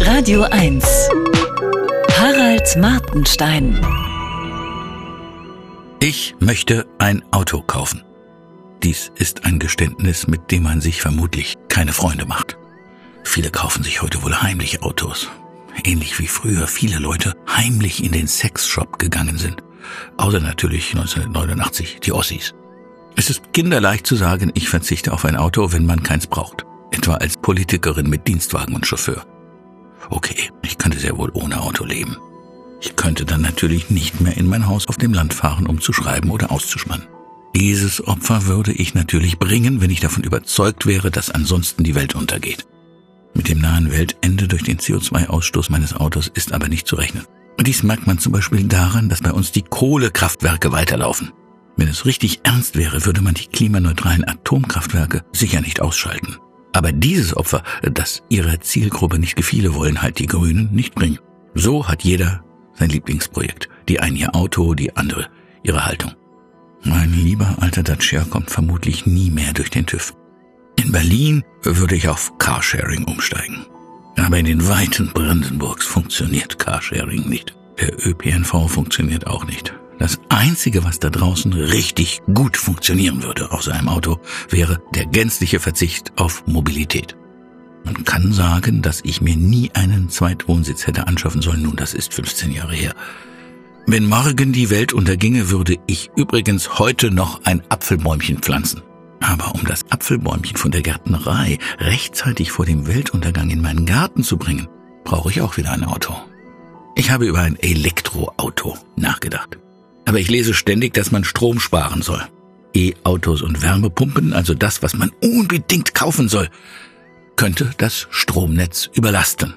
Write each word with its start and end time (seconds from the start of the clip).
Radio 0.00 0.42
1. 0.42 0.84
Harald 2.18 2.76
Martenstein. 2.76 3.80
Ich 6.00 6.34
möchte 6.40 6.86
ein 6.98 7.22
Auto 7.32 7.62
kaufen. 7.62 8.02
Dies 8.82 9.10
ist 9.16 9.44
ein 9.44 9.58
Geständnis, 9.58 10.26
mit 10.26 10.50
dem 10.50 10.62
man 10.62 10.80
sich 10.80 11.02
vermutlich 11.02 11.56
keine 11.68 11.92
Freunde 11.92 12.26
macht. 12.26 12.56
Viele 13.24 13.50
kaufen 13.50 13.82
sich 13.82 14.02
heute 14.02 14.22
wohl 14.22 14.40
heimlich 14.40 14.82
Autos. 14.82 15.28
Ähnlich 15.84 16.18
wie 16.18 16.28
früher 16.28 16.66
viele 16.66 16.98
Leute 16.98 17.34
heimlich 17.48 18.02
in 18.02 18.12
den 18.12 18.28
Sexshop 18.28 18.98
gegangen 18.98 19.38
sind. 19.38 19.62
Außer 20.16 20.40
natürlich 20.40 20.94
1989 20.94 22.00
die 22.00 22.12
Ossis. 22.12 22.54
Es 23.16 23.30
ist 23.30 23.52
kinderleicht 23.52 24.06
zu 24.06 24.16
sagen, 24.16 24.52
ich 24.54 24.68
verzichte 24.68 25.12
auf 25.12 25.24
ein 25.24 25.36
Auto, 25.36 25.72
wenn 25.72 25.86
man 25.86 26.02
keins 26.02 26.26
braucht. 26.26 26.64
Etwa 26.90 27.14
als 27.14 27.36
Politikerin 27.36 28.08
mit 28.08 28.26
Dienstwagen 28.26 28.74
und 28.74 28.86
Chauffeur. 28.86 29.26
Okay, 30.10 30.50
ich 30.62 30.78
könnte 30.78 30.98
sehr 30.98 31.18
wohl 31.18 31.30
ohne 31.34 31.60
Auto 31.60 31.84
leben. 31.84 32.16
Ich 32.80 32.96
könnte 32.96 33.24
dann 33.24 33.40
natürlich 33.40 33.90
nicht 33.90 34.20
mehr 34.20 34.36
in 34.36 34.46
mein 34.46 34.66
Haus 34.66 34.86
auf 34.88 34.96
dem 34.96 35.12
Land 35.12 35.34
fahren, 35.34 35.66
um 35.66 35.80
zu 35.80 35.92
schreiben 35.92 36.30
oder 36.30 36.50
auszuspannen. 36.50 37.06
Dieses 37.56 38.06
Opfer 38.06 38.46
würde 38.46 38.72
ich 38.72 38.94
natürlich 38.94 39.38
bringen, 39.38 39.80
wenn 39.80 39.90
ich 39.90 40.00
davon 40.00 40.22
überzeugt 40.22 40.86
wäre, 40.86 41.10
dass 41.10 41.30
ansonsten 41.30 41.82
die 41.82 41.94
Welt 41.94 42.14
untergeht. 42.14 42.66
Mit 43.34 43.48
dem 43.48 43.60
nahen 43.60 43.90
Weltende 43.90 44.48
durch 44.48 44.62
den 44.62 44.78
CO2-Ausstoß 44.78 45.70
meines 45.70 45.94
Autos 45.94 46.28
ist 46.28 46.52
aber 46.52 46.68
nicht 46.68 46.86
zu 46.86 46.96
rechnen. 46.96 47.24
Und 47.56 47.66
dies 47.66 47.82
merkt 47.82 48.06
man 48.06 48.18
zum 48.18 48.32
Beispiel 48.32 48.64
daran, 48.64 49.08
dass 49.08 49.22
bei 49.22 49.32
uns 49.32 49.50
die 49.50 49.62
Kohlekraftwerke 49.62 50.70
weiterlaufen. 50.70 51.32
Wenn 51.76 51.88
es 51.88 52.06
richtig 52.06 52.40
ernst 52.44 52.76
wäre, 52.76 53.04
würde 53.04 53.20
man 53.20 53.34
die 53.34 53.46
klimaneutralen 53.46 54.26
Atomkraftwerke 54.26 55.24
sicher 55.32 55.60
nicht 55.60 55.80
ausschalten. 55.80 56.36
Aber 56.78 56.92
dieses 56.92 57.36
Opfer, 57.36 57.64
das 57.82 58.22
ihrer 58.28 58.60
Zielgruppe 58.60 59.18
nicht 59.18 59.34
gefiele, 59.34 59.74
wollen 59.74 60.00
halt 60.00 60.20
die 60.20 60.28
Grünen 60.28 60.72
nicht 60.72 60.94
bringen. 60.94 61.18
So 61.52 61.88
hat 61.88 62.04
jeder 62.04 62.44
sein 62.74 62.88
Lieblingsprojekt. 62.88 63.68
Die 63.88 63.98
einen 63.98 64.14
ihr 64.14 64.36
Auto, 64.36 64.74
die 64.74 64.94
andere 64.94 65.26
ihre 65.64 65.84
Haltung. 65.86 66.12
Mein 66.84 67.12
lieber 67.12 67.56
alter 67.58 67.82
Dacia 67.82 68.22
kommt 68.22 68.52
vermutlich 68.52 69.06
nie 69.06 69.28
mehr 69.28 69.52
durch 69.54 69.70
den 69.70 69.86
TÜV. 69.86 70.14
In 70.76 70.92
Berlin 70.92 71.42
würde 71.64 71.96
ich 71.96 72.08
auf 72.08 72.38
Carsharing 72.38 73.02
umsteigen. 73.06 73.66
Aber 74.16 74.38
in 74.38 74.44
den 74.44 74.68
weiten 74.68 75.10
Brandenburgs 75.12 75.84
funktioniert 75.84 76.60
Carsharing 76.60 77.28
nicht. 77.28 77.56
Der 77.80 78.06
ÖPNV 78.06 78.68
funktioniert 78.68 79.26
auch 79.26 79.44
nicht. 79.46 79.74
Das 79.98 80.20
Einzige, 80.28 80.84
was 80.84 81.00
da 81.00 81.10
draußen 81.10 81.52
richtig 81.52 82.22
gut 82.32 82.56
funktionieren 82.56 83.22
würde 83.22 83.50
außer 83.50 83.74
einem 83.74 83.88
Auto, 83.88 84.20
wäre 84.48 84.80
der 84.94 85.06
gänzliche 85.06 85.58
Verzicht 85.58 86.12
auf 86.16 86.46
Mobilität. 86.46 87.16
Man 87.84 88.04
kann 88.04 88.32
sagen, 88.32 88.82
dass 88.82 89.00
ich 89.04 89.20
mir 89.20 89.36
nie 89.36 89.70
einen 89.74 90.08
Zweitwohnsitz 90.08 90.86
hätte 90.86 91.06
anschaffen 91.06 91.42
sollen. 91.42 91.62
Nun, 91.62 91.76
das 91.76 91.94
ist 91.94 92.14
15 92.14 92.52
Jahre 92.52 92.74
her. 92.74 92.94
Wenn 93.86 94.06
morgen 94.06 94.52
die 94.52 94.70
Welt 94.70 94.92
unterginge, 94.92 95.50
würde 95.50 95.76
ich 95.86 96.10
übrigens 96.14 96.78
heute 96.78 97.10
noch 97.10 97.44
ein 97.44 97.62
Apfelbäumchen 97.70 98.38
pflanzen. 98.38 98.82
Aber 99.20 99.54
um 99.54 99.64
das 99.64 99.90
Apfelbäumchen 99.90 100.56
von 100.56 100.70
der 100.70 100.82
Gärtnerei 100.82 101.58
rechtzeitig 101.78 102.52
vor 102.52 102.66
dem 102.66 102.86
Weltuntergang 102.86 103.50
in 103.50 103.62
meinen 103.62 103.86
Garten 103.86 104.22
zu 104.22 104.36
bringen, 104.36 104.68
brauche 105.04 105.30
ich 105.30 105.40
auch 105.40 105.56
wieder 105.56 105.72
ein 105.72 105.84
Auto. 105.84 106.14
Ich 106.94 107.10
habe 107.10 107.26
über 107.26 107.40
ein 107.40 107.56
Elektroauto. 107.56 108.47
Aber 110.08 110.18
ich 110.18 110.30
lese 110.30 110.54
ständig, 110.54 110.94
dass 110.94 111.10
man 111.10 111.22
Strom 111.22 111.60
sparen 111.60 112.00
soll. 112.00 112.26
E-Autos 112.74 113.42
und 113.42 113.60
Wärmepumpen, 113.60 114.32
also 114.32 114.54
das, 114.54 114.82
was 114.82 114.96
man 114.96 115.10
unbedingt 115.20 115.94
kaufen 115.94 116.30
soll, 116.30 116.48
könnte 117.36 117.72
das 117.76 118.06
Stromnetz 118.08 118.88
überlasten. 118.94 119.52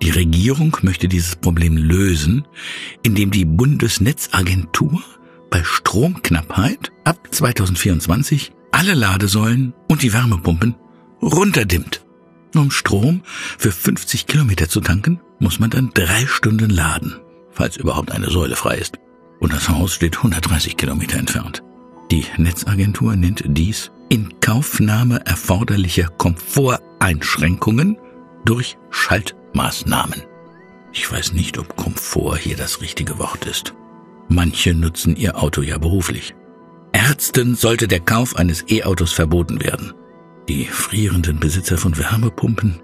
Die 0.00 0.08
Regierung 0.08 0.74
möchte 0.80 1.08
dieses 1.08 1.36
Problem 1.36 1.76
lösen, 1.76 2.48
indem 3.02 3.30
die 3.30 3.44
Bundesnetzagentur 3.44 5.02
bei 5.50 5.62
Stromknappheit 5.62 6.90
ab 7.04 7.28
2024 7.30 8.52
alle 8.70 8.94
Ladesäulen 8.94 9.74
und 9.90 10.02
die 10.02 10.14
Wärmepumpen 10.14 10.74
runterdimmt. 11.20 12.02
Um 12.54 12.70
Strom 12.70 13.24
für 13.58 13.70
50 13.70 14.26
Kilometer 14.26 14.70
zu 14.70 14.80
tanken, 14.80 15.20
muss 15.38 15.60
man 15.60 15.68
dann 15.68 15.90
drei 15.92 16.26
Stunden 16.26 16.70
laden, 16.70 17.20
falls 17.50 17.76
überhaupt 17.76 18.10
eine 18.10 18.30
Säule 18.30 18.56
frei 18.56 18.78
ist 18.78 18.98
und 19.42 19.52
das 19.52 19.68
Haus 19.68 19.92
steht 19.92 20.16
130 20.18 20.76
Kilometer 20.76 21.18
entfernt. 21.18 21.64
Die 22.12 22.24
Netzagentur 22.36 23.16
nennt 23.16 23.42
dies 23.44 23.90
in 24.08 24.40
Kaufnahme 24.40 25.26
erforderlicher 25.26 26.08
Komforteinschränkungen 26.16 27.98
durch 28.44 28.78
Schaltmaßnahmen. 28.90 30.22
Ich 30.92 31.10
weiß 31.10 31.32
nicht, 31.32 31.58
ob 31.58 31.76
Komfort 31.76 32.36
hier 32.36 32.56
das 32.56 32.80
richtige 32.80 33.18
Wort 33.18 33.44
ist. 33.46 33.74
Manche 34.28 34.74
nutzen 34.74 35.16
ihr 35.16 35.42
Auto 35.42 35.62
ja 35.62 35.76
beruflich. 35.76 36.34
Ärzten 36.92 37.56
sollte 37.56 37.88
der 37.88 38.00
Kauf 38.00 38.36
eines 38.36 38.64
E-Autos 38.68 39.12
verboten 39.12 39.60
werden. 39.60 39.92
Die 40.48 40.66
frierenden 40.66 41.40
Besitzer 41.40 41.78
von 41.78 41.98
Wärmepumpen 41.98 42.80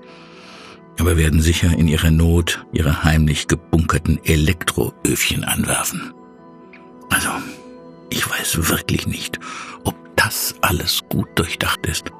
aber 0.98 1.16
werden 1.16 1.40
sicher 1.40 1.70
in 1.78 1.86
ihrer 1.86 2.10
Not 2.10 2.66
ihre 2.72 3.04
heimlich 3.04 3.46
gebunkerten 3.46 4.18
Elektroöfchen 4.24 5.44
anwerfen. 5.44 6.12
Also, 7.10 7.30
ich 8.10 8.28
weiß 8.28 8.68
wirklich 8.68 9.06
nicht, 9.06 9.38
ob 9.84 9.94
das 10.16 10.54
alles 10.60 11.02
gut 11.08 11.28
durchdacht 11.36 11.86
ist. 11.86 12.10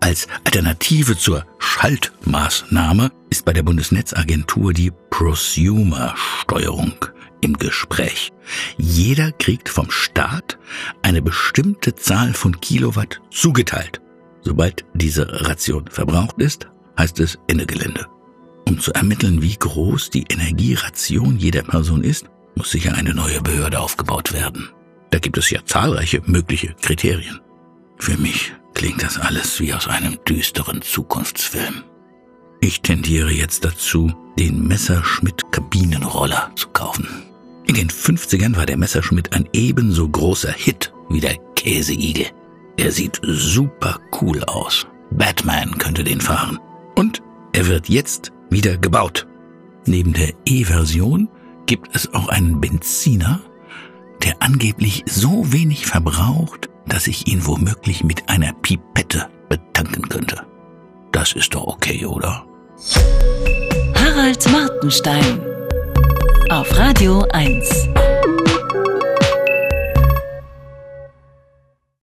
Als 0.00 0.28
Alternative 0.44 1.16
zur 1.16 1.44
Schaltmaßnahme 1.58 3.10
ist 3.30 3.44
bei 3.44 3.52
der 3.52 3.64
Bundesnetzagentur 3.64 4.72
die 4.72 4.92
Prosumer-Steuerung 5.10 6.94
im 7.40 7.58
Gespräch. 7.58 8.32
Jeder 8.78 9.32
kriegt 9.32 9.68
vom 9.68 9.90
Staat 9.90 10.58
eine 11.02 11.20
bestimmte 11.20 11.94
Zahl 11.94 12.32
von 12.32 12.60
Kilowatt 12.60 13.20
zugeteilt. 13.30 14.00
Sobald 14.42 14.84
diese 14.94 15.46
Ration 15.46 15.86
verbraucht 15.88 16.38
ist, 16.38 16.68
heißt 16.98 17.20
es 17.20 17.38
Ende 17.48 17.66
Gelände. 17.66 18.06
Um 18.66 18.78
zu 18.78 18.92
ermitteln, 18.92 19.42
wie 19.42 19.56
groß 19.56 20.10
die 20.10 20.24
Energieration 20.28 21.36
jeder 21.36 21.62
Person 21.62 22.02
ist, 22.02 22.26
muss 22.54 22.70
sicher 22.70 22.94
eine 22.94 23.14
neue 23.14 23.40
Behörde 23.40 23.80
aufgebaut 23.80 24.32
werden. 24.32 24.68
Da 25.10 25.18
gibt 25.18 25.38
es 25.38 25.50
ja 25.50 25.60
zahlreiche 25.64 26.22
mögliche 26.26 26.74
Kriterien. 26.80 27.40
Für 27.98 28.16
mich 28.16 28.52
klingt 28.74 29.02
das 29.02 29.18
alles 29.18 29.60
wie 29.60 29.72
aus 29.72 29.88
einem 29.88 30.18
düsteren 30.28 30.82
Zukunftsfilm. 30.82 31.84
Ich 32.60 32.80
tendiere 32.80 33.30
jetzt 33.30 33.64
dazu, 33.64 34.12
den 34.38 34.66
Messerschmitt 34.66 35.52
Kabinenroller 35.52 36.50
zu 36.56 36.68
kaufen. 36.68 37.06
In 37.66 37.74
den 37.74 37.88
50ern 37.88 38.56
war 38.56 38.66
der 38.66 38.76
Messerschmitt 38.76 39.32
ein 39.32 39.48
ebenso 39.52 40.08
großer 40.08 40.52
Hit 40.52 40.92
wie 41.08 41.20
der 41.20 41.36
Käseigel. 41.56 42.26
Er 42.76 42.90
sieht 42.90 43.20
super 43.22 44.00
cool 44.20 44.42
aus. 44.44 44.86
Batman 45.10 45.78
könnte 45.78 46.04
den 46.04 46.20
fahren. 46.20 46.58
Und 46.96 47.22
er 47.52 47.66
wird 47.68 47.88
jetzt 47.88 48.32
wieder 48.50 48.76
gebaut. 48.76 49.26
Neben 49.86 50.12
der 50.12 50.32
E-Version 50.44 51.28
gibt 51.66 51.94
es 51.94 52.12
auch 52.14 52.28
einen 52.28 52.60
Benziner, 52.60 53.40
der 54.22 54.36
angeblich 54.40 55.04
so 55.06 55.52
wenig 55.52 55.86
verbraucht, 55.86 56.68
dass 56.86 57.06
ich 57.06 57.26
ihn 57.26 57.46
womöglich 57.46 58.04
mit 58.04 58.28
einer 58.28 58.52
Pipette 58.52 59.28
betanken 59.48 60.08
könnte. 60.08 60.46
Das 61.12 61.32
ist 61.32 61.54
doch 61.54 61.66
okay, 61.66 62.04
oder? 62.06 62.44
Harald 63.94 64.50
Martenstein 64.50 65.40
auf 66.50 66.76
Radio 66.78 67.26
1. 67.32 67.88